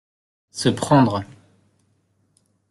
[0.49, 1.23] Se prendre.